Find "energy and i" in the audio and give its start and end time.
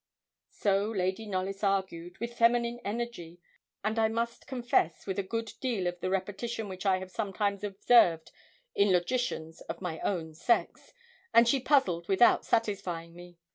2.83-4.07